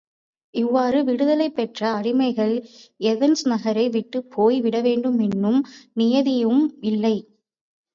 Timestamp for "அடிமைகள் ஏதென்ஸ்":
1.97-3.45